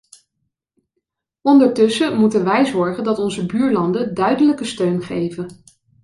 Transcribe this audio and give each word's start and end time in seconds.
Ondertussen 1.41 2.17
moeten 2.19 2.43
wij 2.43 2.65
zorgen 2.65 3.03
dat 3.03 3.15
wij 3.15 3.25
onze 3.25 3.45
buurlanden 3.45 4.13
duidelijke 4.13 4.63
steun 4.63 5.01
geven. 5.01 5.63